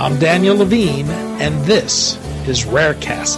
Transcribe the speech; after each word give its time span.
I'm 0.00 0.18
Daniel 0.18 0.56
Levine, 0.56 1.10
and 1.42 1.62
this 1.66 2.16
is 2.48 2.64
Rarecast. 2.64 3.36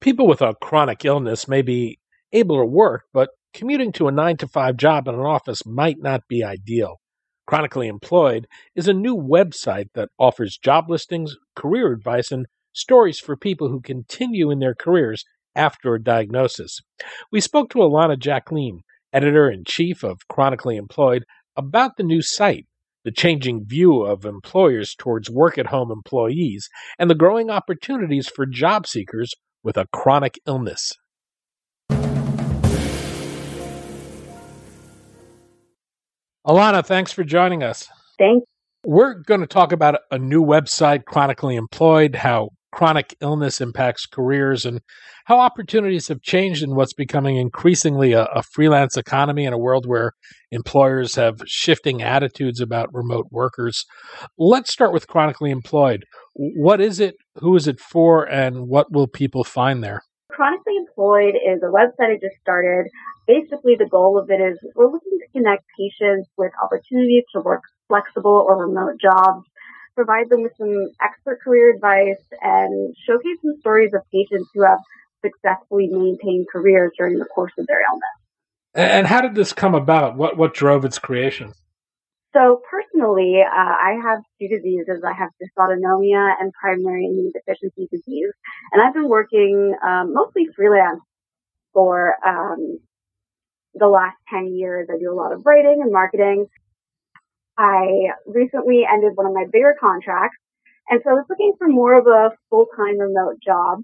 People 0.00 0.28
with 0.28 0.42
a 0.42 0.54
chronic 0.62 1.04
illness 1.04 1.48
may 1.48 1.62
be 1.62 1.98
able 2.32 2.58
to 2.58 2.64
work, 2.64 3.06
but 3.12 3.30
commuting 3.58 3.90
to 3.90 4.06
a 4.06 4.12
9 4.12 4.36
to 4.36 4.46
5 4.46 4.76
job 4.76 5.08
in 5.08 5.16
an 5.16 5.20
office 5.20 5.66
might 5.66 5.96
not 5.98 6.20
be 6.28 6.44
ideal. 6.44 7.00
Chronically 7.44 7.88
Employed 7.88 8.46
is 8.76 8.86
a 8.86 8.92
new 8.92 9.16
website 9.16 9.88
that 9.94 10.10
offers 10.16 10.56
job 10.62 10.88
listings, 10.88 11.34
career 11.56 11.92
advice, 11.92 12.30
and 12.30 12.46
stories 12.72 13.18
for 13.18 13.36
people 13.36 13.68
who 13.68 13.80
continue 13.80 14.48
in 14.48 14.60
their 14.60 14.76
careers 14.76 15.24
after 15.56 15.92
a 15.92 16.00
diagnosis. 16.00 16.78
We 17.32 17.40
spoke 17.40 17.68
to 17.70 17.78
Ilana 17.78 18.16
Jacqueline, 18.16 18.82
editor 19.12 19.50
in 19.50 19.64
chief 19.66 20.04
of 20.04 20.28
Chronically 20.28 20.76
Employed, 20.76 21.24
about 21.56 21.96
the 21.96 22.04
new 22.04 22.22
site, 22.22 22.66
the 23.04 23.10
changing 23.10 23.64
view 23.66 24.02
of 24.02 24.24
employers 24.24 24.94
towards 24.96 25.28
work 25.28 25.58
at 25.58 25.66
home 25.66 25.90
employees, 25.90 26.68
and 26.96 27.10
the 27.10 27.16
growing 27.16 27.50
opportunities 27.50 28.28
for 28.28 28.46
job 28.46 28.86
seekers 28.86 29.34
with 29.64 29.76
a 29.76 29.88
chronic 29.92 30.38
illness. 30.46 30.92
Ilana, 36.48 36.82
thanks 36.84 37.12
for 37.12 37.24
joining 37.24 37.62
us. 37.62 37.90
Thanks. 38.18 38.46
We're 38.82 39.20
going 39.22 39.42
to 39.42 39.46
talk 39.46 39.70
about 39.70 40.00
a 40.10 40.18
new 40.18 40.42
website, 40.42 41.04
Chronically 41.04 41.56
Employed, 41.56 42.14
how 42.14 42.48
chronic 42.72 43.14
illness 43.20 43.60
impacts 43.60 44.06
careers, 44.06 44.64
and 44.64 44.80
how 45.26 45.38
opportunities 45.40 46.08
have 46.08 46.22
changed 46.22 46.62
in 46.62 46.74
what's 46.74 46.94
becoming 46.94 47.36
increasingly 47.36 48.12
a, 48.12 48.24
a, 48.34 48.42
freelance 48.54 48.96
economy 48.96 49.44
in 49.44 49.52
a 49.52 49.58
world 49.58 49.84
where 49.86 50.12
employers 50.50 51.16
have 51.16 51.34
shifting 51.46 52.02
attitudes 52.02 52.62
about 52.62 52.88
remote 52.94 53.26
workers. 53.30 53.84
Let's 54.38 54.72
start 54.72 54.94
with 54.94 55.06
Chronically 55.06 55.50
Employed. 55.50 56.04
What 56.34 56.80
is 56.80 56.98
it? 56.98 57.16
Who 57.36 57.56
is 57.56 57.68
it 57.68 57.78
for? 57.78 58.24
And 58.24 58.68
what 58.68 58.90
will 58.90 59.06
people 59.06 59.44
find 59.44 59.84
there? 59.84 60.00
Chronically 60.38 60.76
Employed 60.76 61.34
is 61.34 61.60
a 61.64 61.66
website 61.66 62.14
I 62.14 62.18
just 62.22 62.38
started. 62.40 62.86
Basically, 63.26 63.74
the 63.76 63.88
goal 63.90 64.16
of 64.16 64.30
it 64.30 64.40
is 64.40 64.56
we're 64.76 64.86
looking 64.86 65.18
to 65.18 65.26
connect 65.32 65.64
patients 65.76 66.28
with 66.38 66.52
opportunities 66.62 67.24
to 67.34 67.40
work 67.40 67.62
flexible 67.88 68.46
or 68.46 68.64
remote 68.64 69.00
jobs, 69.02 69.44
provide 69.96 70.30
them 70.30 70.44
with 70.44 70.52
some 70.56 70.90
expert 71.02 71.40
career 71.42 71.74
advice, 71.74 72.22
and 72.40 72.94
showcase 73.04 73.38
some 73.42 73.58
stories 73.58 73.90
of 73.94 74.02
patients 74.14 74.48
who 74.54 74.62
have 74.62 74.78
successfully 75.26 75.88
maintained 75.90 76.46
careers 76.52 76.92
during 76.96 77.18
the 77.18 77.24
course 77.24 77.52
of 77.58 77.66
their 77.66 77.80
illness. 77.80 78.16
And 78.74 79.08
how 79.08 79.20
did 79.20 79.34
this 79.34 79.52
come 79.52 79.74
about? 79.74 80.16
What 80.16 80.36
what 80.36 80.54
drove 80.54 80.84
its 80.84 81.00
creation? 81.00 81.52
So 82.34 82.60
personally, 82.70 83.40
uh, 83.40 83.48
I 83.56 83.96
have 84.02 84.20
two 84.38 84.48
diseases. 84.48 85.02
I 85.02 85.14
have 85.14 85.30
dysautonomia 85.40 86.34
and 86.38 86.52
primary 86.52 87.06
immune 87.06 87.32
deficiency 87.32 87.88
disease, 87.90 88.32
and 88.72 88.82
I've 88.82 88.92
been 88.92 89.08
working 89.08 89.74
um, 89.82 90.12
mostly 90.12 90.46
freelance 90.54 91.00
for 91.72 92.16
um, 92.26 92.80
the 93.74 93.88
last 93.88 94.16
10 94.30 94.54
years. 94.54 94.88
I 94.92 94.98
do 94.98 95.10
a 95.10 95.16
lot 95.16 95.32
of 95.32 95.40
writing 95.46 95.80
and 95.82 95.90
marketing. 95.90 96.46
I 97.56 98.12
recently 98.26 98.84
ended 98.84 99.12
one 99.14 99.26
of 99.26 99.32
my 99.32 99.46
bigger 99.50 99.74
contracts, 99.80 100.36
and 100.90 101.00
so 101.02 101.10
I 101.10 101.14
was 101.14 101.24
looking 101.30 101.54
for 101.58 101.66
more 101.66 101.98
of 101.98 102.06
a 102.06 102.30
full-time 102.50 102.98
remote 102.98 103.36
job. 103.44 103.80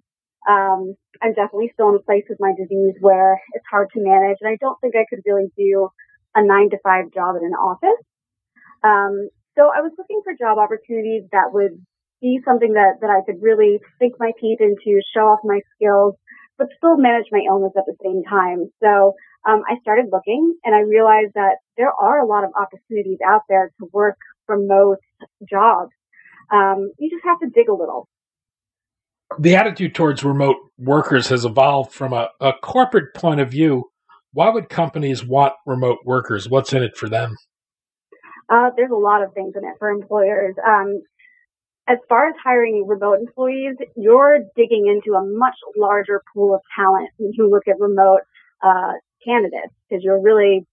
Um, 0.46 0.94
I'm 1.22 1.32
definitely 1.32 1.70
still 1.72 1.88
in 1.88 1.96
a 1.96 2.04
place 2.04 2.24
with 2.28 2.38
my 2.40 2.52
disease 2.58 2.94
where 3.00 3.40
it's 3.54 3.64
hard 3.70 3.88
to 3.94 4.04
manage, 4.04 4.36
and 4.42 4.52
I 4.52 4.58
don't 4.60 4.78
think 4.82 4.94
I 4.96 5.06
could 5.08 5.22
really 5.24 5.48
do 5.56 5.88
a 6.34 6.44
nine 6.44 6.68
to 6.70 6.78
five 6.84 7.06
job 7.14 7.36
in 7.36 7.46
an 7.46 7.54
office. 7.54 8.04
Um, 8.84 9.28
so 9.56 9.72
I 9.72 9.80
was 9.80 9.92
looking 9.96 10.20
for 10.22 10.34
job 10.38 10.58
opportunities 10.58 11.24
that 11.32 11.50
would 11.52 11.80
be 12.20 12.40
something 12.44 12.74
that, 12.74 13.00
that 13.00 13.10
I 13.10 13.24
could 13.24 13.42
really 13.42 13.80
sink 13.98 14.14
my 14.18 14.32
teeth 14.40 14.60
into, 14.60 15.00
show 15.14 15.32
off 15.32 15.40
my 15.44 15.60
skills, 15.74 16.14
but 16.58 16.68
still 16.76 16.96
manage 16.96 17.26
my 17.32 17.40
illness 17.48 17.72
at 17.76 17.84
the 17.86 17.96
same 18.02 18.22
time. 18.28 18.70
So 18.82 19.14
um, 19.48 19.62
I 19.68 19.80
started 19.80 20.06
looking 20.12 20.54
and 20.64 20.74
I 20.74 20.80
realized 20.80 21.32
that 21.34 21.56
there 21.76 21.92
are 21.92 22.20
a 22.20 22.26
lot 22.26 22.44
of 22.44 22.50
opportunities 22.58 23.18
out 23.26 23.42
there 23.48 23.72
to 23.80 23.88
work 23.92 24.16
remote 24.48 24.98
jobs. 25.48 25.92
Um, 26.52 26.92
you 26.98 27.10
just 27.10 27.24
have 27.24 27.40
to 27.40 27.48
dig 27.48 27.68
a 27.68 27.74
little. 27.74 28.08
The 29.38 29.56
attitude 29.56 29.94
towards 29.94 30.22
remote 30.22 30.56
workers 30.78 31.28
has 31.28 31.44
evolved 31.44 31.92
from 31.92 32.12
a, 32.12 32.28
a 32.40 32.52
corporate 32.62 33.14
point 33.14 33.40
of 33.40 33.50
view. 33.50 33.90
Why 34.32 34.50
would 34.50 34.68
companies 34.68 35.24
want 35.24 35.54
remote 35.66 35.98
workers? 36.04 36.48
What's 36.48 36.72
in 36.72 36.82
it 36.82 36.96
for 36.96 37.08
them? 37.08 37.36
Uh, 38.48 38.70
there's 38.76 38.90
a 38.90 38.94
lot 38.94 39.22
of 39.22 39.32
things 39.34 39.54
in 39.56 39.64
it 39.64 39.74
for 39.78 39.88
employers. 39.88 40.54
Um, 40.66 41.02
as 41.86 41.98
far 42.08 42.28
as 42.28 42.34
hiring 42.42 42.86
remote 42.86 43.20
employees, 43.20 43.76
you're 43.96 44.40
digging 44.56 44.86
into 44.86 45.16
a 45.16 45.24
much 45.24 45.56
larger 45.76 46.22
pool 46.32 46.54
of 46.54 46.60
talent 46.76 47.10
when 47.18 47.32
you 47.34 47.48
look 47.50 47.68
at 47.68 47.78
remote 47.78 48.20
uh, 48.62 48.92
candidates 49.24 49.72
because 49.88 50.02
you're 50.02 50.20
really 50.20 50.66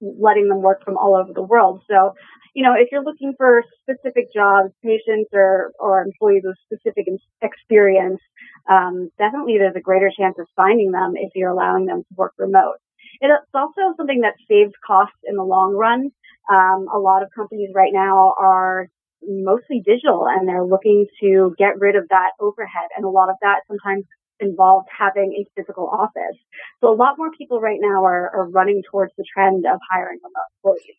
letting 0.00 0.48
them 0.48 0.62
work 0.62 0.84
from 0.84 0.96
all 0.96 1.16
over 1.16 1.32
the 1.32 1.42
world. 1.42 1.82
So, 1.88 2.14
you 2.54 2.62
know, 2.62 2.74
if 2.76 2.88
you're 2.90 3.04
looking 3.04 3.34
for 3.36 3.62
specific 3.82 4.32
jobs, 4.32 4.70
patients 4.82 5.30
or, 5.32 5.72
or 5.78 6.02
employees 6.02 6.42
with 6.44 6.56
specific 6.64 7.06
experience, 7.42 8.20
um, 8.68 9.10
definitely 9.18 9.58
there's 9.58 9.76
a 9.76 9.80
greater 9.80 10.10
chance 10.16 10.36
of 10.38 10.46
finding 10.56 10.92
them 10.92 11.12
if 11.16 11.30
you're 11.34 11.50
allowing 11.50 11.86
them 11.86 12.02
to 12.02 12.14
work 12.16 12.32
remote. 12.38 12.76
It's 13.20 13.54
also 13.54 13.94
something 13.96 14.20
that 14.22 14.34
saves 14.48 14.72
costs 14.86 15.18
in 15.24 15.36
the 15.36 15.44
long 15.44 15.74
run. 15.74 16.10
Um, 16.50 16.86
a 16.92 16.98
lot 16.98 17.22
of 17.22 17.28
companies 17.34 17.70
right 17.74 17.92
now 17.92 18.34
are 18.40 18.88
mostly 19.22 19.82
digital 19.84 20.26
and 20.28 20.48
they're 20.48 20.64
looking 20.64 21.06
to 21.20 21.54
get 21.58 21.78
rid 21.78 21.96
of 21.96 22.08
that 22.10 22.30
overhead. 22.40 22.88
And 22.96 23.04
a 23.04 23.10
lot 23.10 23.28
of 23.28 23.36
that 23.42 23.60
sometimes 23.66 24.04
involves 24.40 24.86
having 24.96 25.34
a 25.34 25.60
physical 25.60 25.88
office. 25.88 26.38
So 26.80 26.92
a 26.92 26.94
lot 26.94 27.18
more 27.18 27.30
people 27.36 27.60
right 27.60 27.80
now 27.80 28.04
are, 28.04 28.30
are 28.34 28.48
running 28.48 28.82
towards 28.90 29.12
the 29.18 29.24
trend 29.32 29.66
of 29.66 29.80
hiring 29.90 30.18
remote 30.22 30.78
employees. 30.78 30.96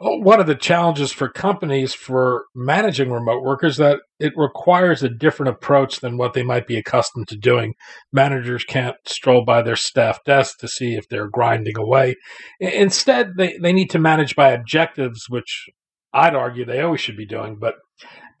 One 0.00 0.40
of 0.40 0.46
the 0.46 0.54
challenges 0.54 1.12
for 1.12 1.28
companies 1.28 1.94
for 1.94 2.46
managing 2.54 3.10
remote 3.10 3.42
workers 3.42 3.76
that 3.76 4.00
it 4.18 4.32
requires 4.36 5.02
a 5.02 5.08
different 5.08 5.50
approach 5.50 6.00
than 6.00 6.16
what 6.16 6.32
they 6.32 6.42
might 6.42 6.66
be 6.66 6.76
accustomed 6.76 7.28
to 7.28 7.36
doing. 7.36 7.74
Managers 8.12 8.64
can't 8.64 8.96
stroll 9.06 9.44
by 9.44 9.62
their 9.62 9.76
staff 9.76 10.18
desk 10.24 10.58
to 10.58 10.68
see 10.68 10.94
if 10.94 11.08
they're 11.08 11.28
grinding 11.28 11.78
away. 11.78 12.16
Instead, 12.60 13.32
they, 13.36 13.56
they 13.58 13.72
need 13.72 13.90
to 13.90 13.98
manage 13.98 14.34
by 14.34 14.50
objectives, 14.50 15.26
which 15.28 15.68
I'd 16.12 16.34
argue 16.34 16.64
they 16.64 16.80
always 16.80 17.00
should 17.00 17.16
be 17.16 17.26
doing. 17.26 17.56
But 17.60 17.74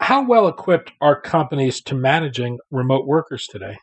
how 0.00 0.26
well 0.26 0.48
equipped 0.48 0.92
are 1.00 1.20
companies 1.20 1.80
to 1.82 1.94
managing 1.94 2.58
remote 2.70 3.06
workers 3.06 3.46
today? 3.46 3.78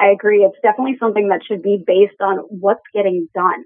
I 0.00 0.08
agree. 0.10 0.44
It's 0.44 0.56
definitely 0.62 0.96
something 0.98 1.28
that 1.28 1.42
should 1.46 1.62
be 1.62 1.82
based 1.86 2.20
on 2.20 2.38
what's 2.48 2.82
getting 2.94 3.28
done. 3.34 3.62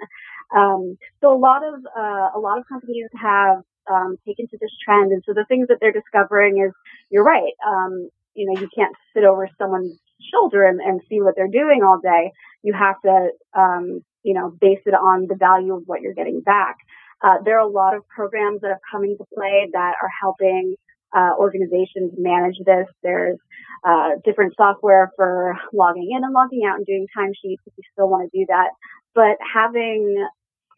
Um, 0.54 0.98
so 1.20 1.32
a 1.32 1.38
lot 1.38 1.62
of 1.64 1.74
uh, 1.96 2.30
a 2.36 2.40
lot 2.40 2.58
of 2.58 2.64
companies 2.68 3.08
have 3.20 3.58
um, 3.90 4.16
taken 4.26 4.48
to 4.48 4.58
this 4.60 4.70
trend, 4.84 5.12
and 5.12 5.22
so 5.24 5.32
the 5.32 5.44
things 5.46 5.68
that 5.68 5.78
they're 5.80 5.92
discovering 5.92 6.58
is, 6.58 6.72
you're 7.10 7.24
right. 7.24 7.52
Um, 7.66 8.08
you 8.34 8.46
know, 8.46 8.60
you 8.60 8.68
can't 8.76 8.94
sit 9.14 9.24
over 9.24 9.48
someone's 9.58 9.98
shoulder 10.32 10.64
and, 10.64 10.80
and 10.80 11.00
see 11.08 11.20
what 11.20 11.34
they're 11.36 11.48
doing 11.48 11.82
all 11.84 12.00
day. 12.02 12.32
You 12.62 12.72
have 12.72 13.00
to, 13.02 13.28
um, 13.56 14.02
you 14.22 14.34
know, 14.34 14.50
base 14.60 14.80
it 14.86 14.94
on 14.94 15.26
the 15.28 15.36
value 15.36 15.74
of 15.74 15.84
what 15.86 16.00
you're 16.00 16.14
getting 16.14 16.40
back. 16.40 16.76
Uh, 17.22 17.36
there 17.44 17.58
are 17.58 17.66
a 17.66 17.70
lot 17.70 17.94
of 17.94 18.06
programs 18.08 18.60
that 18.62 18.68
have 18.68 18.84
come 18.90 19.04
into 19.04 19.24
play 19.34 19.68
that 19.72 19.94
are 20.02 20.10
helping 20.20 20.74
uh, 21.16 21.30
organizations 21.38 22.12
manage 22.16 22.56
this. 22.64 22.86
There's 23.02 23.38
uh, 23.86 24.10
different 24.24 24.54
software 24.56 25.10
for 25.16 25.54
logging 25.72 26.10
in 26.16 26.24
and 26.24 26.32
logging 26.32 26.62
out 26.66 26.76
and 26.76 26.86
doing 26.86 27.06
timesheets 27.16 27.62
if 27.66 27.72
you 27.76 27.84
still 27.92 28.08
want 28.08 28.30
to 28.30 28.38
do 28.38 28.46
that. 28.48 28.70
But 29.14 29.36
having 29.52 30.26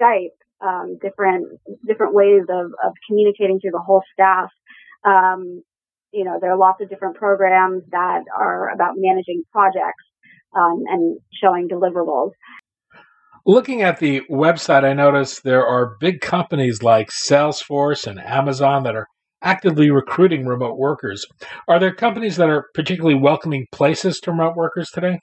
Skype, 0.00 0.36
um, 0.60 0.98
different 1.00 1.60
different 1.86 2.14
ways 2.14 2.42
of, 2.48 2.66
of 2.84 2.92
communicating 3.08 3.60
through 3.60 3.72
the 3.72 3.82
whole 3.84 4.02
staff. 4.12 4.50
Um, 5.04 5.62
you 6.12 6.24
know, 6.24 6.38
there 6.40 6.50
are 6.52 6.58
lots 6.58 6.80
of 6.80 6.88
different 6.88 7.16
programs 7.16 7.82
that 7.90 8.22
are 8.36 8.70
about 8.70 8.94
managing 8.96 9.42
projects 9.52 10.04
um, 10.56 10.82
and 10.86 11.18
showing 11.42 11.68
deliverables. 11.68 12.30
Looking 13.44 13.82
at 13.82 14.00
the 14.00 14.22
website, 14.30 14.82
I 14.82 14.92
noticed 14.92 15.44
there 15.44 15.64
are 15.64 15.96
big 16.00 16.20
companies 16.20 16.82
like 16.82 17.10
Salesforce 17.10 18.06
and 18.06 18.18
Amazon 18.18 18.82
that 18.84 18.96
are 18.96 19.06
actively 19.42 19.90
recruiting 19.90 20.46
remote 20.46 20.78
workers. 20.78 21.26
Are 21.68 21.78
there 21.78 21.94
companies 21.94 22.36
that 22.36 22.48
are 22.48 22.66
particularly 22.74 23.18
welcoming 23.18 23.66
places 23.72 24.20
to 24.20 24.30
remote 24.30 24.56
workers 24.56 24.90
today? 24.92 25.18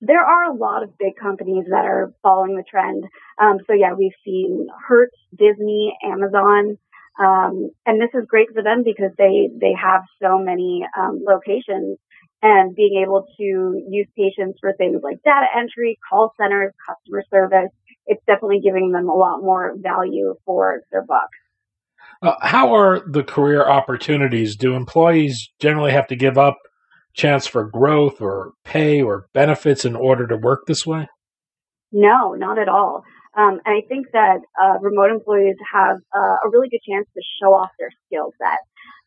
There 0.00 0.20
are 0.24 0.44
a 0.44 0.54
lot 0.54 0.84
of 0.84 0.96
big 0.98 1.16
companies 1.20 1.64
that 1.70 1.84
are 1.84 2.12
following 2.22 2.56
the 2.56 2.62
trend. 2.68 3.04
Um, 3.40 3.58
so 3.66 3.72
yeah, 3.72 3.94
we've 3.94 4.12
seen 4.24 4.68
Hertz, 4.86 5.16
Disney, 5.36 5.96
Amazon, 6.04 6.78
um, 7.18 7.70
and 7.84 8.00
this 8.00 8.10
is 8.14 8.24
great 8.28 8.48
for 8.54 8.62
them 8.62 8.84
because 8.84 9.10
they 9.18 9.50
they 9.60 9.72
have 9.74 10.02
so 10.22 10.38
many 10.38 10.86
um, 10.96 11.20
locations 11.26 11.98
and 12.42 12.76
being 12.76 13.02
able 13.02 13.26
to 13.36 13.82
use 13.88 14.06
patients 14.16 14.58
for 14.60 14.72
things 14.74 15.00
like 15.02 15.16
data 15.24 15.46
entry, 15.56 15.98
call 16.08 16.32
centers, 16.40 16.72
customer 16.86 17.24
service. 17.28 17.70
It's 18.06 18.22
definitely 18.26 18.60
giving 18.62 18.92
them 18.92 19.08
a 19.08 19.14
lot 19.14 19.42
more 19.42 19.74
value 19.76 20.36
for 20.46 20.82
their 20.92 21.04
buck. 21.04 21.28
Uh, 22.20 22.34
how 22.40 22.74
are 22.74 23.02
the 23.08 23.22
career 23.22 23.68
opportunities? 23.68 24.56
Do 24.56 24.74
employees 24.74 25.50
generally 25.60 25.92
have 25.92 26.06
to 26.08 26.16
give 26.16 26.36
up 26.36 26.58
chance 27.14 27.46
for 27.46 27.64
growth 27.64 28.20
or 28.20 28.52
pay 28.64 29.02
or 29.02 29.26
benefits 29.32 29.84
in 29.84 29.96
order 29.96 30.26
to 30.26 30.36
work 30.36 30.66
this 30.66 30.86
way? 30.86 31.08
No, 31.92 32.34
not 32.34 32.58
at 32.58 32.68
all. 32.68 33.02
Um, 33.36 33.60
and 33.64 33.76
I 33.76 33.86
think 33.88 34.06
that 34.12 34.38
uh, 34.60 34.78
remote 34.80 35.10
employees 35.10 35.56
have 35.72 35.98
uh, 36.14 36.36
a 36.44 36.50
really 36.50 36.68
good 36.68 36.80
chance 36.88 37.06
to 37.14 37.22
show 37.40 37.54
off 37.54 37.70
their 37.78 37.90
skill 38.06 38.32
set. 38.38 38.58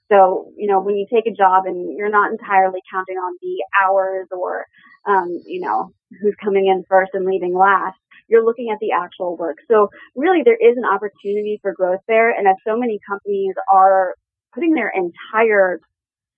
So, 0.10 0.52
you 0.58 0.68
know, 0.68 0.82
when 0.82 0.96
you 0.96 1.06
take 1.12 1.26
a 1.26 1.36
job 1.36 1.66
and 1.66 1.98
you're 1.98 2.10
not 2.10 2.32
entirely 2.32 2.80
counting 2.92 3.16
on 3.16 3.38
the 3.42 3.64
hours 3.82 4.28
or, 4.32 4.66
um, 5.08 5.42
you 5.46 5.62
know, 5.62 5.92
who's 6.22 6.36
coming 6.44 6.68
in 6.68 6.84
first 6.90 7.12
and 7.14 7.26
leaving 7.26 7.56
last, 7.58 7.98
you're 8.28 8.46
looking 8.46 8.70
at 8.72 8.80
the 8.80 8.92
actual 8.92 9.38
work. 9.38 9.58
So 9.70 9.90
really 10.16 10.42
there 10.44 10.56
is 10.56 10.78
an 10.78 10.86
opportunity 10.86 11.60
for 11.62 11.74
growth 11.74 12.02
there. 12.08 12.32
And 12.32 12.48
as 12.48 12.56
so 12.66 12.78
many 12.78 13.00
companies 13.08 13.54
are 13.72 14.16
putting 14.54 14.74
their 14.74 14.92
entire 14.96 15.80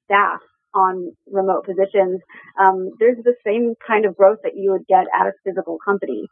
staff 0.06 0.40
on 0.74 1.12
remote 1.32 1.66
positions, 1.66 2.22
um, 2.60 2.92
there's 3.00 3.18
the 3.24 3.36
same 3.46 3.74
kind 3.86 4.06
of 4.06 4.18
growth 4.18 4.40
that 4.44 4.54
you 4.56 4.72
would 4.72 4.88
get 4.88 5.06
at 5.20 5.28
a 5.28 5.32
physical 5.44 5.78
company. 5.86 6.28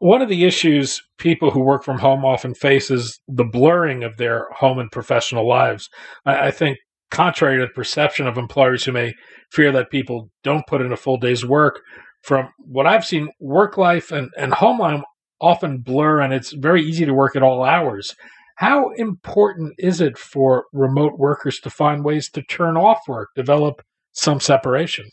One 0.00 0.22
of 0.22 0.28
the 0.28 0.44
issues 0.44 1.02
people 1.18 1.50
who 1.50 1.60
work 1.60 1.84
from 1.84 1.98
home 1.98 2.24
often 2.24 2.54
face 2.54 2.90
is 2.90 3.20
the 3.28 3.44
blurring 3.44 4.02
of 4.04 4.16
their 4.16 4.46
home 4.56 4.78
and 4.78 4.90
professional 4.90 5.46
lives. 5.46 5.88
I, 6.24 6.48
I 6.48 6.50
think, 6.50 6.78
contrary 7.10 7.58
to 7.58 7.66
the 7.66 7.72
perception 7.72 8.26
of 8.26 8.36
employers 8.36 8.84
who 8.84 8.92
may 8.92 9.14
fear 9.50 9.72
that 9.72 9.90
people 9.90 10.30
don't 10.44 10.66
put 10.66 10.82
in 10.82 10.92
a 10.92 10.96
full 10.96 11.16
day's 11.16 11.44
work, 11.44 11.80
from 12.22 12.48
what 12.58 12.86
I've 12.86 13.04
seen, 13.04 13.30
work 13.40 13.76
life 13.76 14.10
and, 14.10 14.30
and 14.36 14.52
home 14.52 14.78
life 14.80 15.02
often 15.40 15.78
blur 15.78 16.20
and 16.20 16.32
it's 16.32 16.52
very 16.52 16.82
easy 16.82 17.04
to 17.06 17.14
work 17.14 17.36
at 17.36 17.42
all 17.42 17.64
hours. 17.64 18.14
How 18.56 18.90
important 18.96 19.74
is 19.78 20.00
it 20.00 20.18
for 20.18 20.64
remote 20.72 21.16
workers 21.16 21.60
to 21.60 21.70
find 21.70 22.04
ways 22.04 22.28
to 22.30 22.42
turn 22.42 22.76
off 22.76 23.00
work, 23.06 23.28
develop 23.36 23.82
some 24.12 24.40
separation? 24.40 25.06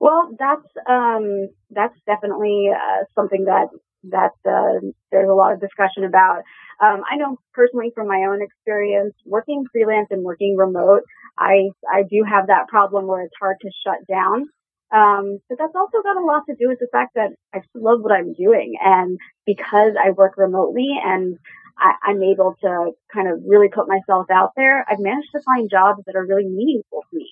Well, 0.00 0.34
that's 0.38 0.66
um, 0.88 1.48
that's 1.70 1.98
definitely 2.06 2.70
uh, 2.72 3.04
something 3.14 3.44
that 3.44 3.68
that 4.10 4.32
uh, 4.48 4.80
there's 5.10 5.28
a 5.28 5.34
lot 5.34 5.52
of 5.52 5.60
discussion 5.60 6.04
about. 6.04 6.42
Um, 6.82 7.02
I 7.10 7.16
know 7.16 7.38
personally 7.54 7.92
from 7.94 8.06
my 8.06 8.26
own 8.28 8.40
experience, 8.42 9.14
working 9.24 9.64
freelance 9.72 10.08
and 10.10 10.22
working 10.22 10.56
remote, 10.56 11.02
I 11.38 11.68
I 11.90 12.02
do 12.02 12.24
have 12.28 12.48
that 12.48 12.68
problem 12.68 13.06
where 13.06 13.22
it's 13.22 13.34
hard 13.40 13.56
to 13.60 13.70
shut 13.84 14.06
down. 14.08 14.46
Um, 14.94 15.38
but 15.48 15.58
that's 15.58 15.74
also 15.74 16.02
got 16.02 16.16
a 16.16 16.24
lot 16.24 16.44
to 16.48 16.54
do 16.54 16.68
with 16.68 16.78
the 16.78 16.88
fact 16.92 17.14
that 17.14 17.30
I 17.52 17.60
love 17.74 18.00
what 18.02 18.12
I'm 18.12 18.34
doing. 18.34 18.76
And 18.80 19.18
because 19.44 19.92
I 19.98 20.10
work 20.10 20.36
remotely 20.36 20.88
and 21.04 21.38
I, 21.78 22.10
am 22.10 22.22
able 22.22 22.54
to 22.62 22.92
kind 23.12 23.28
of 23.28 23.40
really 23.46 23.68
put 23.68 23.88
myself 23.88 24.26
out 24.30 24.52
there, 24.56 24.86
I've 24.88 25.00
managed 25.00 25.30
to 25.34 25.42
find 25.44 25.68
jobs 25.68 26.02
that 26.06 26.14
are 26.14 26.24
really 26.24 26.46
meaningful 26.46 27.02
to 27.10 27.16
me. 27.16 27.28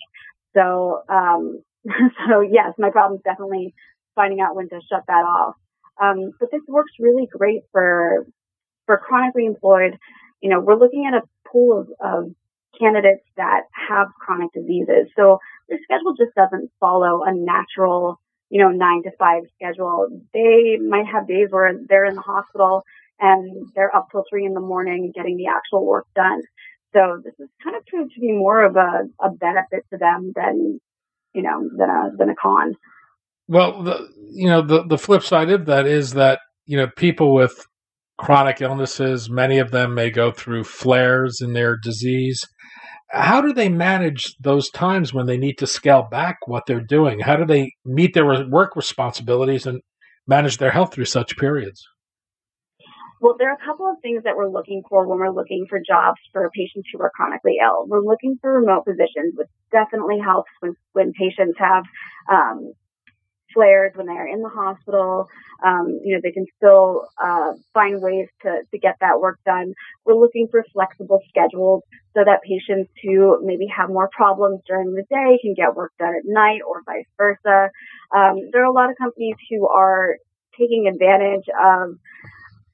So, 0.55 1.03
um, 1.09 1.62
so 2.29 2.41
yes, 2.41 2.75
my 2.77 2.91
problem 2.91 3.19
is 3.19 3.25
definitely 3.25 3.75
finding 4.15 4.41
out 4.41 4.56
when 4.56 4.69
to 4.69 4.81
shut 4.91 5.05
that 5.06 5.25
off. 5.25 5.55
Um, 6.03 6.33
but 6.41 6.51
this 6.51 6.62
works 6.67 6.93
really 6.99 7.29
great 7.31 7.62
for, 7.71 8.27
for 8.87 8.99
chronically 8.99 9.47
employed. 9.47 9.97
You 10.41 10.51
know, 10.51 10.61
we're 10.61 10.79
looking 10.79 11.06
at 11.06 11.15
a 11.15 11.23
pool 11.49 11.81
of, 11.81 11.89
of 12.01 12.35
candidates 12.79 13.25
that 13.37 13.62
have 13.89 14.09
chronic 14.19 14.53
diseases. 14.53 15.09
So 15.17 15.39
their 15.69 15.78
schedule 15.84 16.14
just 16.16 16.34
doesn't 16.34 16.70
follow 16.81 17.22
a 17.25 17.32
natural, 17.34 18.20
you 18.50 18.62
know, 18.62 18.70
nine 18.70 19.02
to 19.05 19.11
five 19.19 19.43
schedule. 19.55 20.08
They 20.32 20.76
might 20.76 21.06
have 21.06 21.28
days 21.28 21.49
where 21.50 21.72
they're 21.88 22.05
in 22.05 22.14
the 22.14 22.20
hospital 22.20 22.82
and 23.20 23.66
they're 23.75 23.94
up 23.94 24.08
till 24.11 24.25
three 24.28 24.44
in 24.44 24.55
the 24.55 24.61
morning 24.61 25.12
getting 25.14 25.37
the 25.37 25.46
actual 25.46 25.87
work 25.87 26.06
done. 26.14 26.43
So 26.93 27.20
this 27.25 27.34
is 27.38 27.49
kind 27.62 27.76
of 27.76 27.84
proved 27.87 28.12
to 28.14 28.20
be 28.20 28.32
more 28.32 28.64
of 28.64 28.76
a, 28.76 29.05
a 29.20 29.31
benefit 29.31 29.84
to 29.90 29.99
them 29.99 30.32
than, 30.34 30.81
you 31.34 31.43
know, 31.43 31.69
than 31.76 31.90
a, 31.90 32.17
than 32.17 32.31
a 32.31 32.34
con. 32.34 32.75
Well, 33.49 33.82
the, 33.82 34.08
you 34.31 34.49
know, 34.49 34.62
the, 34.62 34.84
the 34.84 34.99
flip 34.99 35.22
side 35.22 35.50
of 35.50 35.67
that 35.67 35.87
is 35.87 36.12
that, 36.12 36.40
you 36.67 36.76
know, 36.76 36.87
people 36.96 37.34
with 37.34 37.67
chronic 38.17 38.60
illnesses, 38.60 39.28
many 39.28 39.58
of 39.58 39.70
them 39.70 39.94
may 39.94 40.10
go 40.10 40.31
through 40.31 40.64
flares 40.64 41.40
in 41.43 41.52
their 41.52 41.76
disease 41.76 42.43
how 43.14 43.40
do 43.40 43.52
they 43.52 43.69
manage 43.69 44.34
those 44.40 44.70
times 44.70 45.14
when 45.14 45.26
they 45.26 45.37
need 45.37 45.58
to 45.58 45.66
scale 45.66 46.08
back 46.11 46.38
what 46.46 46.64
they're 46.66 46.81
doing? 46.81 47.20
How 47.20 47.37
do 47.37 47.44
they 47.44 47.72
meet 47.84 48.12
their 48.14 48.46
work 48.49 48.76
responsibilities 48.76 49.66
and 49.66 49.81
manage 50.26 50.58
their 50.58 50.70
health 50.70 50.93
through 50.93 51.05
such 51.05 51.37
periods? 51.37 51.87
Well, 53.20 53.37
there 53.38 53.49
are 53.50 53.55
a 53.55 53.64
couple 53.64 53.87
of 53.87 53.96
things 54.02 54.25
that 54.25 54.37
we're 54.37 54.50
looking 54.50 54.82
for 54.88 55.06
when 55.06 55.19
we're 55.19 55.31
looking 55.31 55.66
for 55.69 55.81
jobs 55.81 56.20
for 56.32 56.50
patients 56.55 56.88
who 56.93 57.00
are 57.00 57.11
chronically 57.14 57.56
ill. 57.62 57.87
We're 57.87 58.05
looking 58.05 58.37
for 58.40 58.61
remote 58.61 58.84
positions, 58.84 59.34
which 59.34 59.49
definitely 59.72 60.19
helps 60.19 60.50
when, 60.60 60.75
when 60.93 61.12
patients 61.12 61.56
have 61.58 61.84
um, 62.31 62.75
flares 63.55 63.93
when 63.95 64.06
they're 64.06 64.27
in 64.27 64.43
the 64.43 64.49
hospital. 64.49 65.29
Um, 65.65 66.01
you 66.05 66.15
know, 66.15 66.20
they 66.23 66.32
can 66.32 66.46
still 66.56 67.06
uh, 67.23 67.53
find 67.73 68.03
ways 68.03 68.29
to, 68.43 68.58
to 68.70 68.79
get 68.79 68.96
that 69.01 69.20
work 69.20 69.39
done. 69.46 69.73
We're 70.05 70.20
looking 70.20 70.49
for 70.51 70.65
flexible 70.73 71.20
schedules 71.29 71.82
so 72.15 72.23
that 72.25 72.43
patients 72.43 72.91
who 73.03 73.41
maybe 73.43 73.67
have 73.75 73.89
more 73.89 74.11
problems 74.13 74.61
during 74.67 74.93
the 74.93 75.05
day 75.08 75.39
can 75.41 75.55
get 75.55 75.75
work 75.75 75.93
done 75.99 76.15
at 76.15 76.25
night 76.27 76.61
or 76.67 76.82
vice 76.84 77.06
versa. 77.17 77.70
Um, 78.15 78.51
there 78.53 78.63
are 78.63 78.70
a 78.70 78.73
lot 78.73 78.91
of 78.91 78.96
companies 78.99 79.37
who 79.49 79.67
are 79.69 80.17
taking 80.58 80.87
advantage 80.87 81.46
of 81.49 81.96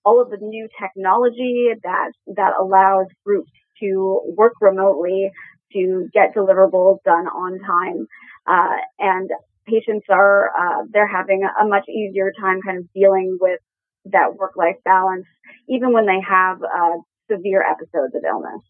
all 0.04 0.20
of 0.20 0.30
the 0.30 0.38
new 0.40 0.68
technology 0.80 1.68
that 1.82 2.12
that 2.34 2.52
allows 2.58 3.06
groups 3.24 3.50
to 3.80 4.20
work 4.36 4.54
remotely 4.60 5.30
to 5.72 6.08
get 6.12 6.34
deliverables 6.34 6.98
done 7.04 7.26
on 7.26 7.58
time. 7.60 8.06
Uh, 8.46 8.76
and 8.98 9.30
patients 9.66 10.06
are 10.08 10.50
uh, 10.58 10.84
they're 10.92 11.08
having 11.08 11.42
a, 11.44 11.66
much 11.66 11.88
easier 11.88 12.32
time 12.40 12.60
kind 12.64 12.78
of 12.78 12.92
dealing 12.92 13.38
with 13.40 13.60
that 14.06 14.34
work 14.36 14.52
life 14.56 14.76
balance, 14.84 15.26
even 15.68 15.92
when 15.92 16.06
they 16.06 16.20
have 16.26 16.58
uh, 16.62 16.96
severe 17.30 17.62
episodes 17.62 18.14
of 18.14 18.22
illness. 18.26 18.62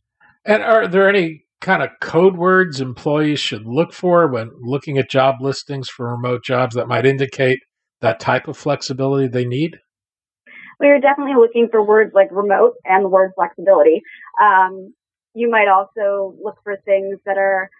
And 0.44 0.62
are 0.62 0.88
there 0.88 1.08
any 1.08 1.44
kind 1.60 1.82
of 1.82 1.90
code 2.00 2.36
words 2.36 2.80
employees 2.80 3.38
should 3.38 3.66
look 3.66 3.92
for 3.92 4.26
when 4.26 4.50
looking 4.60 4.98
at 4.98 5.10
job 5.10 5.36
listings 5.40 5.88
for 5.88 6.10
remote 6.10 6.42
jobs 6.42 6.74
that 6.74 6.88
might 6.88 7.06
indicate 7.06 7.58
that 8.00 8.20
type 8.20 8.48
of 8.48 8.56
flexibility 8.56 9.28
they 9.28 9.44
need? 9.44 9.76
We 10.78 10.88
are 10.88 10.98
definitely 10.98 11.34
looking 11.36 11.68
for 11.70 11.84
words 11.86 12.12
like 12.14 12.28
remote 12.30 12.74
and 12.84 13.04
the 13.04 13.08
word 13.08 13.32
flexibility. 13.34 14.00
Um, 14.40 14.94
you 15.34 15.50
might 15.50 15.68
also 15.68 16.34
look 16.42 16.56
for 16.64 16.76
things 16.84 17.18
that 17.26 17.36
are 17.36 17.70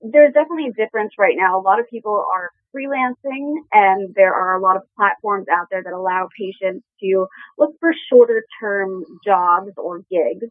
there's 0.00 0.32
definitely 0.32 0.68
a 0.68 0.72
difference 0.72 1.12
right 1.18 1.34
now. 1.36 1.58
A 1.58 1.62
lot 1.62 1.80
of 1.80 1.88
people 1.88 2.24
are 2.32 2.50
freelancing 2.74 3.54
and 3.72 4.14
there 4.14 4.34
are 4.34 4.56
a 4.56 4.60
lot 4.60 4.76
of 4.76 4.82
platforms 4.96 5.46
out 5.52 5.66
there 5.70 5.82
that 5.82 5.92
allow 5.92 6.28
patients 6.38 6.84
to 7.00 7.26
look 7.58 7.72
for 7.80 7.92
shorter 8.10 8.44
term 8.60 9.04
jobs 9.24 9.72
or 9.76 10.00
gigs. 10.10 10.50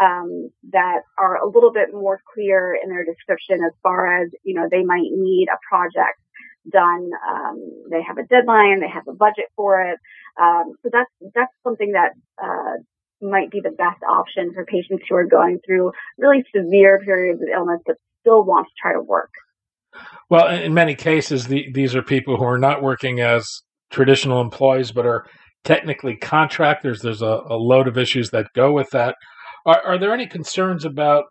Um, 0.00 0.48
that 0.72 1.00
are 1.18 1.36
a 1.36 1.46
little 1.46 1.70
bit 1.70 1.88
more 1.92 2.22
clear 2.32 2.74
in 2.82 2.88
their 2.88 3.04
description 3.04 3.62
as 3.62 3.72
far 3.82 4.22
as, 4.22 4.30
you 4.44 4.54
know, 4.54 4.66
they 4.70 4.82
might 4.82 5.10
need 5.12 5.48
a 5.52 5.58
project 5.68 6.18
done. 6.72 7.10
Um, 7.28 7.84
they 7.90 8.00
have 8.02 8.16
a 8.16 8.24
deadline, 8.24 8.80
they 8.80 8.88
have 8.88 9.06
a 9.08 9.12
budget 9.12 9.46
for 9.56 9.82
it. 9.82 9.98
Um, 10.40 10.72
so 10.82 10.88
that's, 10.90 11.10
that's 11.34 11.52
something 11.62 11.92
that, 11.92 12.12
uh, 12.42 12.80
might 13.22 13.50
be 13.50 13.60
the 13.62 13.70
best 13.70 14.02
option 14.08 14.52
for 14.54 14.64
patients 14.64 15.04
who 15.08 15.16
are 15.16 15.26
going 15.26 15.58
through 15.64 15.92
really 16.18 16.44
severe 16.54 17.00
periods 17.04 17.40
of 17.42 17.48
illness 17.54 17.80
but 17.86 17.96
still 18.20 18.44
want 18.44 18.66
to 18.66 18.72
try 18.80 18.92
to 18.92 19.02
work. 19.02 19.30
Well, 20.28 20.48
in 20.48 20.74
many 20.74 20.94
cases, 20.94 21.48
the, 21.48 21.66
these 21.72 21.96
are 21.96 22.02
people 22.02 22.36
who 22.36 22.44
are 22.44 22.58
not 22.58 22.82
working 22.82 23.20
as 23.20 23.62
traditional 23.90 24.40
employees 24.40 24.92
but 24.92 25.06
are 25.06 25.26
technically 25.64 26.16
contractors. 26.16 27.02
There's 27.02 27.22
a, 27.22 27.40
a 27.48 27.56
load 27.56 27.88
of 27.88 27.98
issues 27.98 28.30
that 28.30 28.46
go 28.54 28.72
with 28.72 28.90
that. 28.90 29.16
Are, 29.66 29.80
are, 29.84 29.98
there 29.98 30.14
any 30.14 30.26
concerns 30.26 30.84
about 30.84 31.24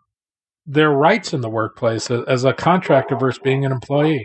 their 0.66 0.90
rights 0.90 1.32
in 1.32 1.40
the 1.40 1.48
workplace 1.48 2.10
as 2.10 2.44
a 2.44 2.52
contractor 2.52 3.16
versus 3.16 3.40
being 3.42 3.64
an 3.64 3.72
employee? 3.72 4.24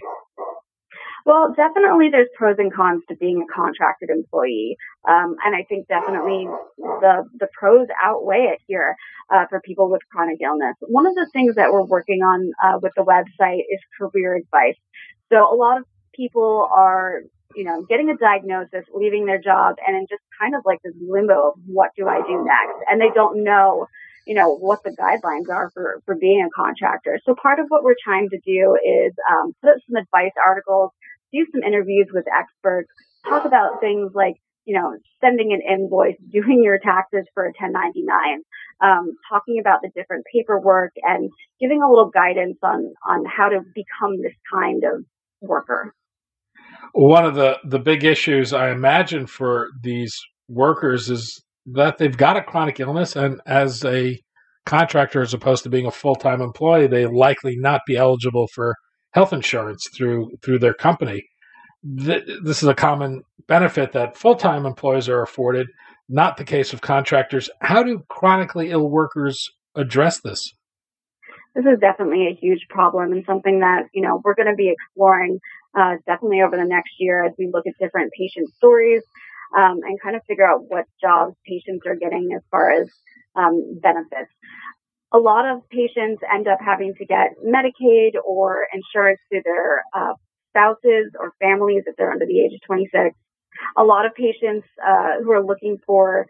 Well, 1.25 1.55
definitely 1.57 2.09
there's 2.11 2.29
pros 2.37 2.57
and 2.59 2.71
cons 2.71 3.01
to 3.09 3.15
being 3.15 3.41
a 3.41 3.51
contracted 3.51 4.09
employee. 4.11 4.77
Um, 5.09 5.35
and 5.43 5.55
I 5.55 5.65
think 5.67 5.87
definitely 5.87 6.47
the, 6.77 7.23
the 7.39 7.47
pros 7.57 7.87
outweigh 8.03 8.53
it 8.53 8.59
here 8.67 8.95
uh, 9.33 9.45
for 9.49 9.59
people 9.61 9.89
with 9.89 10.01
chronic 10.11 10.37
illness. 10.43 10.75
One 10.81 11.07
of 11.07 11.15
the 11.15 11.27
things 11.33 11.55
that 11.55 11.71
we're 11.71 11.83
working 11.83 12.21
on 12.21 12.51
uh, 12.63 12.77
with 12.79 12.93
the 12.95 13.03
website 13.03 13.61
is 13.61 13.79
career 13.99 14.35
advice. 14.35 14.77
So 15.33 15.51
a 15.51 15.57
lot 15.57 15.79
of 15.79 15.85
people 16.13 16.69
are, 16.71 17.21
you 17.55 17.63
know, 17.63 17.83
getting 17.89 18.11
a 18.11 18.17
diagnosis, 18.17 18.85
leaving 18.93 19.25
their 19.25 19.41
job, 19.41 19.77
and 19.85 19.97
in 19.97 20.05
just 20.07 20.21
kind 20.39 20.53
of 20.53 20.61
like 20.63 20.77
this 20.83 20.93
limbo 21.01 21.49
of 21.49 21.53
what 21.65 21.89
do 21.97 22.07
I 22.07 22.21
do 22.21 22.45
next? 22.45 22.85
And 22.87 23.01
they 23.01 23.09
don't 23.15 23.43
know 23.43 23.87
you 24.27 24.33
know, 24.33 24.57
what 24.57 24.81
the 24.83 24.89
guidelines 24.89 25.53
are 25.53 25.69
for, 25.75 26.01
for 26.03 26.15
being 26.15 26.41
a 26.41 26.49
contractor. 26.55 27.19
So 27.25 27.35
part 27.35 27.59
of 27.59 27.67
what 27.69 27.83
we're 27.83 27.93
trying 28.03 28.27
to 28.29 28.39
do 28.43 28.75
is 28.83 29.13
um, 29.31 29.53
put 29.61 29.69
up 29.69 29.77
some 29.87 30.01
advice 30.01 30.31
articles 30.43 30.89
do 31.35 31.45
some 31.51 31.63
interviews 31.63 32.07
with 32.13 32.25
experts, 32.27 32.89
talk 33.27 33.45
about 33.45 33.79
things 33.81 34.11
like, 34.13 34.35
you 34.65 34.75
know, 34.75 34.95
sending 35.21 35.51
an 35.53 35.61
invoice, 35.61 36.15
doing 36.31 36.61
your 36.63 36.79
taxes 36.79 37.25
for 37.33 37.43
a 37.43 37.53
1099, 37.59 38.41
um, 38.81 39.11
talking 39.29 39.59
about 39.59 39.79
the 39.81 39.89
different 39.95 40.23
paperwork 40.33 40.91
and 41.03 41.29
giving 41.59 41.81
a 41.81 41.89
little 41.89 42.09
guidance 42.09 42.57
on, 42.63 42.93
on 43.07 43.23
how 43.25 43.49
to 43.49 43.59
become 43.75 44.21
this 44.21 44.33
kind 44.51 44.83
of 44.83 45.03
worker. 45.41 45.93
One 46.93 47.25
of 47.25 47.35
the, 47.35 47.57
the 47.65 47.79
big 47.79 48.03
issues 48.03 48.53
I 48.53 48.71
imagine 48.71 49.27
for 49.27 49.69
these 49.81 50.17
workers 50.47 51.09
is 51.09 51.43
that 51.67 51.97
they've 51.97 52.15
got 52.15 52.37
a 52.37 52.43
chronic 52.43 52.79
illness 52.79 53.15
and 53.15 53.41
as 53.45 53.83
a 53.83 54.19
contractor 54.65 55.21
as 55.21 55.33
opposed 55.33 55.63
to 55.63 55.69
being 55.69 55.85
a 55.85 55.91
full-time 55.91 56.41
employee 56.41 56.87
they 56.87 57.05
likely 57.05 57.55
not 57.55 57.81
be 57.85 57.95
eligible 57.95 58.47
for 58.53 58.75
health 59.15 59.31
insurance 59.31 59.89
through 59.95 60.29
through 60.43 60.59
their 60.59 60.73
company. 60.73 61.23
This 61.83 62.61
is 62.61 62.67
a 62.67 62.75
common 62.75 63.23
benefit 63.47 63.93
that 63.93 64.17
full 64.17 64.35
time 64.35 64.65
employees 64.65 65.07
are 65.07 65.21
afforded, 65.21 65.67
not 66.09 66.37
the 66.37 66.43
case 66.43 66.73
of 66.73 66.81
contractors. 66.81 67.49
How 67.61 67.81
do 67.81 68.03
chronically 68.09 68.71
ill 68.71 68.89
workers 68.89 69.49
address 69.75 70.19
this? 70.19 70.53
This 71.55 71.65
is 71.65 71.79
definitely 71.79 72.27
a 72.27 72.35
huge 72.35 72.65
problem 72.69 73.13
and 73.13 73.23
something 73.25 73.59
that 73.61 73.83
you 73.93 74.01
know 74.01 74.21
we're 74.23 74.35
going 74.35 74.49
to 74.49 74.55
be 74.55 74.69
exploring 74.69 75.39
uh, 75.79 75.95
definitely 76.05 76.41
over 76.41 76.57
the 76.57 76.65
next 76.65 76.91
year 76.99 77.25
as 77.25 77.31
we 77.39 77.49
look 77.51 77.65
at 77.65 77.73
different 77.79 78.11
patient 78.19 78.49
stories 78.55 79.03
um, 79.55 79.79
and 79.83 80.01
kind 80.01 80.17
of 80.17 80.21
figure 80.27 80.45
out 80.45 80.61
what 80.67 80.85
jobs 80.99 81.35
patients 81.47 81.85
are 81.87 81.95
getting 81.95 82.29
as 82.35 82.41
far 82.51 82.71
as 82.71 82.89
um, 83.35 83.79
benefits 83.81 84.31
a 85.13 85.17
lot 85.17 85.45
of 85.45 85.67
patients 85.69 86.21
end 86.33 86.47
up 86.47 86.59
having 86.63 86.93
to 86.95 87.05
get 87.05 87.37
Medicaid 87.45 88.13
or 88.25 88.67
insurance 88.73 89.19
through 89.29 89.41
their 89.43 89.83
uh, 89.93 90.13
spouses 90.49 91.11
or 91.19 91.33
families 91.39 91.83
if 91.85 91.95
they're 91.95 92.11
under 92.11 92.25
the 92.25 92.39
age 92.39 92.53
of 92.53 92.61
26. 92.65 93.15
A 93.77 93.83
lot 93.83 94.05
of 94.05 94.13
patients 94.15 94.67
uh, 94.85 95.23
who 95.23 95.31
are 95.31 95.43
looking 95.45 95.77
for 95.85 96.27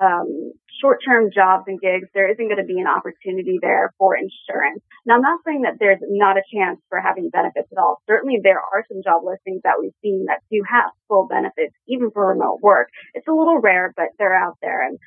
um, 0.00 0.52
short-term 0.80 1.30
jobs 1.34 1.64
and 1.66 1.80
gigs, 1.80 2.06
there 2.14 2.30
isn't 2.30 2.46
going 2.46 2.62
to 2.62 2.64
be 2.64 2.78
an 2.78 2.86
opportunity 2.86 3.58
there 3.60 3.92
for 3.98 4.14
insurance. 4.14 4.80
Now, 5.04 5.16
I'm 5.16 5.22
not 5.22 5.40
saying 5.44 5.62
that 5.62 5.74
there's 5.80 5.98
not 6.02 6.36
a 6.36 6.42
chance 6.54 6.78
for 6.88 7.00
having 7.00 7.30
benefits 7.30 7.66
at 7.72 7.78
all. 7.78 8.00
Certainly, 8.06 8.40
there 8.42 8.60
are 8.60 8.84
some 8.86 9.02
job 9.02 9.22
listings 9.24 9.62
that 9.64 9.74
we've 9.80 9.96
seen 10.02 10.26
that 10.28 10.42
do 10.50 10.62
have 10.70 10.90
full 11.08 11.26
benefits, 11.26 11.74
even 11.88 12.10
for 12.12 12.28
remote 12.28 12.60
work. 12.62 12.88
It's 13.14 13.26
a 13.26 13.32
little 13.32 13.58
rare, 13.58 13.92
but 13.96 14.14
they're 14.18 14.38
out 14.38 14.56
there. 14.62 14.86
And 14.86 14.98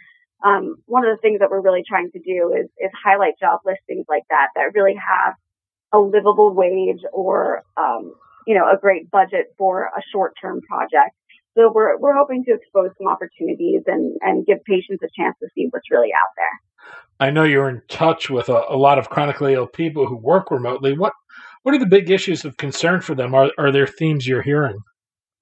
um, 0.43 0.77
one 0.85 1.05
of 1.05 1.15
the 1.15 1.21
things 1.21 1.39
that 1.39 1.49
we're 1.49 1.61
really 1.61 1.83
trying 1.87 2.11
to 2.11 2.19
do 2.19 2.53
is, 2.57 2.65
is 2.79 2.91
highlight 3.03 3.33
job 3.39 3.59
listings 3.65 4.05
like 4.09 4.23
that 4.29 4.47
that 4.55 4.73
really 4.73 4.95
have 4.95 5.35
a 5.93 5.99
livable 5.99 6.53
wage 6.53 7.01
or 7.11 7.63
um, 7.77 8.13
you 8.47 8.55
know 8.55 8.65
a 8.65 8.77
great 8.77 9.11
budget 9.11 9.53
for 9.57 9.85
a 9.85 10.01
short 10.11 10.33
term 10.41 10.61
project. 10.61 11.15
So 11.55 11.71
we're 11.73 11.97
we're 11.97 12.15
hoping 12.15 12.43
to 12.45 12.53
expose 12.53 12.91
some 12.97 13.07
opportunities 13.07 13.83
and 13.87 14.17
and 14.21 14.45
give 14.45 14.63
patients 14.63 15.03
a 15.03 15.09
chance 15.19 15.35
to 15.41 15.49
see 15.53 15.67
what's 15.69 15.91
really 15.91 16.09
out 16.13 16.33
there. 16.37 16.95
I 17.19 17.29
know 17.29 17.43
you're 17.43 17.69
in 17.69 17.81
touch 17.87 18.29
with 18.29 18.49
a, 18.49 18.63
a 18.69 18.77
lot 18.77 18.97
of 18.97 19.09
chronically 19.09 19.53
ill 19.53 19.67
people 19.67 20.07
who 20.07 20.15
work 20.15 20.49
remotely. 20.49 20.97
What 20.97 21.13
what 21.63 21.75
are 21.75 21.79
the 21.79 21.85
big 21.85 22.09
issues 22.09 22.45
of 22.45 22.57
concern 22.57 23.01
for 23.01 23.13
them? 23.15 23.35
Are 23.35 23.51
are 23.57 23.71
there 23.71 23.85
themes 23.85 24.25
you're 24.25 24.41
hearing? 24.41 24.79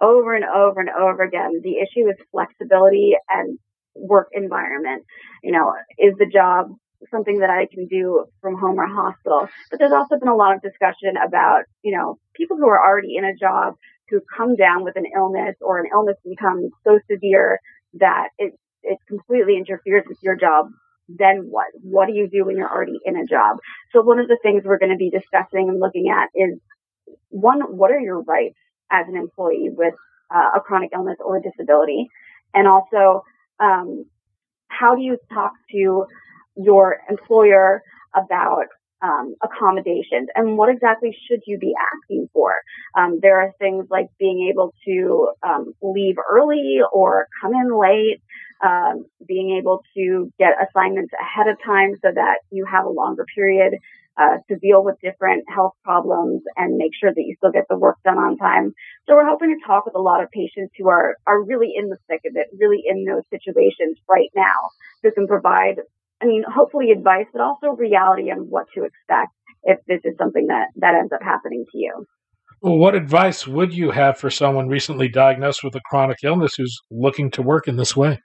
Over 0.02 0.34
and 0.34 0.46
over 0.46 0.80
and 0.80 0.90
over 0.90 1.24
again, 1.24 1.62
the 1.64 1.76
issue 1.78 2.10
is 2.10 2.16
flexibility 2.32 3.14
and 3.30 3.60
work 3.96 4.30
environment. 4.34 5.04
You 5.44 5.52
know, 5.52 5.74
is 5.98 6.14
the 6.18 6.30
job 6.32 6.68
something 7.12 7.40
that 7.40 7.50
I 7.50 7.68
can 7.74 7.88
do 7.88 8.26
from 8.42 8.58
home 8.60 8.80
or 8.80 8.88
hospital? 8.88 9.48
But 9.70 9.80
there's 9.80 9.94
also 9.94 10.18
been 10.20 10.30
a 10.30 10.36
lot 10.36 10.56
of 10.56 10.62
discussion 10.62 11.16
about, 11.16 11.64
you 11.82 11.96
know, 11.98 12.18
people 12.36 12.58
who 12.58 12.68
are 12.68 12.84
already 12.84 13.16
in 13.16 13.26
a 13.26 13.36
job 13.36 13.76
who 14.10 14.22
come 14.36 14.56
down 14.56 14.84
with 14.84 14.96
an 14.96 15.06
illness 15.16 15.56
or 15.62 15.80
an 15.80 15.86
illness 15.94 16.18
becomes 16.28 16.72
so 16.84 17.00
severe 17.10 17.60
that 17.94 18.30
it, 18.38 18.54
it 18.84 18.98
completely 19.08 19.56
interferes 19.58 20.04
with 20.08 20.18
your 20.22 20.36
job. 20.36 20.68
Then 21.08 21.48
what? 21.50 21.68
What 21.82 22.08
do 22.08 22.14
you 22.14 22.30
do 22.30 22.46
when 22.46 22.58
you're 22.58 22.70
already 22.70 23.00
in 23.06 23.16
a 23.16 23.26
job? 23.26 23.58
So 23.94 24.02
one 24.02 24.20
of 24.20 24.28
the 24.28 24.38
things 24.44 24.64
we're 24.64 24.78
going 24.78 24.92
to 24.92 24.98
be 24.98 25.10
discussing 25.10 25.70
and 25.70 25.80
looking 25.80 26.10
at 26.10 26.30
is 26.36 26.60
one, 27.30 27.62
what 27.62 27.92
are 27.92 28.00
your 28.00 28.22
rights 28.22 28.58
as 28.92 29.06
an 29.08 29.16
employee 29.16 29.70
with 29.76 29.94
uh, 30.34 30.58
a 30.58 30.60
chronic 30.60 30.92
illness 30.94 31.18
or 31.24 31.38
a 31.38 31.42
disability? 31.42 32.10
And 32.54 32.68
also, 32.68 33.24
um, 33.60 34.06
how 34.68 34.96
do 34.96 35.02
you 35.02 35.18
talk 35.34 35.54
to 35.72 36.06
your 36.56 36.98
employer 37.10 37.82
about 38.16 38.66
um, 39.02 39.36
accommodations 39.42 40.28
and 40.36 40.58
what 40.58 40.70
exactly 40.70 41.16
should 41.28 41.40
you 41.46 41.58
be 41.58 41.74
asking 41.94 42.28
for? 42.34 42.54
Um, 42.98 43.20
there 43.22 43.42
are 43.42 43.54
things 43.60 43.86
like 43.90 44.08
being 44.20 44.50
able 44.52 44.74
to 44.86 45.30
um, 45.44 45.74
leave 45.82 46.16
early 46.30 46.80
or 46.92 47.28
come 47.42 47.54
in 47.54 47.80
late, 47.80 48.22
um, 48.64 49.06
being 49.26 49.58
able 49.58 49.84
to 49.96 50.32
get 50.38 50.54
assignments 50.60 51.14
ahead 51.14 51.48
of 51.50 51.58
time 51.66 51.94
so 52.02 52.12
that 52.14 52.40
you 52.52 52.66
have 52.70 52.86
a 52.86 52.90
longer 52.90 53.26
period 53.34 53.74
uh, 54.20 54.38
to 54.50 54.58
deal 54.58 54.84
with 54.84 54.96
different 55.02 55.46
health 55.48 55.74
problems 55.84 56.42
and 56.58 56.76
make 56.76 56.92
sure 57.00 57.12
that 57.14 57.24
you 57.26 57.36
still 57.38 57.52
get 57.52 57.64
the 57.70 57.78
work 57.78 57.98
done 58.04 58.18
on 58.18 58.38
time. 58.38 58.74
So 59.08 59.16
we're 59.16 59.28
hoping 59.28 59.58
to 59.58 59.66
talk 59.66 59.86
with 59.86 59.96
a 59.96 60.02
lot 60.02 60.22
of 60.22 60.30
patients 60.32 60.74
who 60.78 60.90
are, 60.90 61.16
are 61.26 61.42
really 61.42 61.72
in 61.76 61.88
the 61.88 61.98
thick 62.10 62.22
of 62.26 62.34
it, 62.36 62.48
really 62.60 62.84
in 62.86 63.06
those 63.06 63.24
situations 63.30 63.98
right 64.10 64.30
now, 64.36 64.70
who 65.04 65.12
can 65.12 65.26
provide, 65.26 65.76
I 66.22 66.26
mean, 66.26 66.44
hopefully 66.44 66.92
advice, 66.92 67.28
but 67.32 67.42
also 67.42 67.70
reality 67.70 68.30
on 68.30 68.40
what 68.50 68.66
to 68.76 68.84
expect 68.84 69.32
if 69.64 69.80
this 69.88 70.02
is 70.04 70.18
something 70.18 70.48
that, 70.48 70.68
that 70.76 70.96
ends 70.96 71.14
up 71.14 71.24
happening 71.24 71.66
to 71.72 71.78
you. 71.78 72.06
Well, 72.62 72.78
what 72.78 72.96
advice 72.96 73.48
would 73.48 73.74
you 73.74 73.92
have 73.92 74.18
for 74.18 74.30
someone 74.30 74.68
recently 74.68 75.08
diagnosed 75.08 75.64
with 75.64 75.76
a 75.76 75.82
chronic 75.90 76.18
illness 76.24 76.56
who's 76.58 76.78
looking 76.92 77.32
to 77.32 77.42
work 77.42 77.70
in 77.70 77.78
this 77.78 77.96
way? 77.96 78.20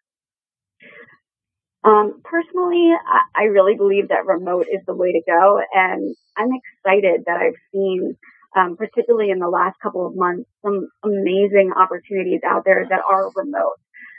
Um, 1.85 2.21
personally, 2.25 2.93
I, 3.07 3.43
I 3.43 3.45
really 3.45 3.77
believe 3.77 4.09
that 4.09 4.27
remote 4.27 4.67
is 4.73 4.81
the 4.87 4.95
way 4.95 5.13
to 5.13 5.21
go, 5.27 5.61
and 5.73 6.17
I'm 6.37 6.51
excited 6.53 7.25
that 7.27 7.37
I've 7.37 7.61
seen, 7.73 8.17
um, 8.57 8.77
particularly 8.77 9.31
in 9.31 9.39
the 9.39 9.49
last 9.49 9.77
couple 9.83 10.07
of 10.07 10.17
months, 10.17 10.49
some 10.63 10.89
amazing 11.03 11.73
opportunities 11.77 12.41
out 12.47 12.65
there 12.65 12.87
that 12.89 13.01
are 13.11 13.31
remote. 13.37 13.77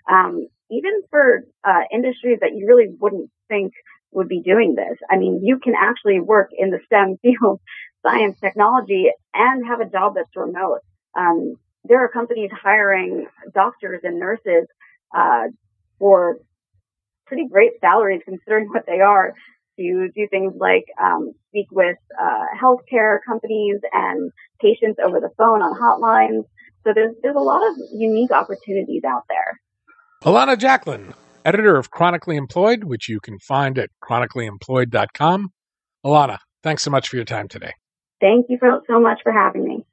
Um, 0.10 0.48
even 0.70 0.92
for 1.10 1.44
uh, 1.64 1.82
industries 1.92 2.40
that 2.42 2.56
you 2.56 2.68
really 2.68 2.88
wouldn't 3.00 3.32
think 3.48 3.74
would 4.12 4.28
be 4.28 4.42
doing 4.42 4.76
this. 4.76 4.98
I 5.10 5.18
mean, 5.18 5.42
you 5.44 5.60
can 5.60 5.74
actually 5.80 6.20
work 6.20 6.50
in 6.58 6.70
the 6.70 6.80
STEM 6.86 7.18
field, 7.22 7.60
science, 8.06 8.40
technology, 8.40 9.08
and 9.34 9.66
have 9.66 9.82
a 9.82 9.90
job 9.90 10.14
that's 10.16 10.36
remote. 10.36 10.80
Um, 11.18 11.56
there 11.84 12.04
are 12.04 12.10
companies 12.10 12.52
hiring 12.52 13.28
doctors 13.54 14.02
and 14.04 14.20
nurses 14.20 14.68
uh, 15.16 15.46
for 16.00 16.38
pretty 17.26 17.48
great 17.48 17.74
salaries 17.82 18.22
considering 18.26 18.68
what 18.70 18.86
they 18.88 19.00
are 19.00 19.34
to 19.78 20.10
do 20.16 20.28
things 20.30 20.54
like 20.58 20.86
um, 21.02 21.34
speak 21.50 21.68
with 21.72 21.98
uh, 22.22 22.46
healthcare 22.62 23.20
companies 23.28 23.78
and 23.92 24.32
patients 24.62 25.00
over 25.06 25.20
the 25.20 25.30
phone 25.38 25.62
on 25.62 25.78
hotlines. 25.78 26.44
So 26.84 26.94
there's 26.94 27.16
there's 27.24 27.36
a 27.36 27.40
lot 27.40 27.62
of 27.68 27.76
unique 27.94 28.32
opportunities 28.32 29.04
out 29.04 29.24
there. 29.28 29.60
Ilana 30.24 30.58
Jacqueline, 30.58 31.14
editor 31.44 31.78
of 31.78 31.92
Chronically 31.92 32.38
Employed, 32.38 32.84
which 32.84 33.10
you 33.10 33.20
can 33.20 33.38
find 33.40 33.78
at 33.78 33.90
chronicallyemployed.com. 34.04 35.52
Ilana, 36.06 36.38
thanks 36.64 36.84
so 36.84 36.92
much 36.92 37.10
for 37.10 37.16
your 37.16 37.26
time 37.26 37.48
today. 37.48 37.74
Thank 38.22 38.48
you 38.50 38.58
for, 38.60 38.82
so 38.88 39.00
much 39.00 39.20
for 39.24 39.32
having 39.32 39.66
me. 39.66 39.86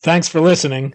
Thanks 0.00 0.28
for 0.28 0.40
listening. 0.40 0.94